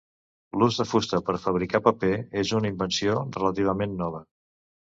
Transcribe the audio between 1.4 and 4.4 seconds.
fabricar paper és una invenció relativament nova.